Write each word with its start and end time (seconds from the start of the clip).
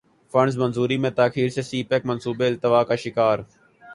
funds 0.33 0.57
منظوری 0.57 0.97
میں 0.97 1.09
تاخیر 1.11 1.49
سے 1.55 1.61
سی 1.61 1.83
پیک 1.89 2.05
منصوبے 2.05 2.47
التوا 2.47 2.83
کا 2.83 2.95
شکار 3.03 3.37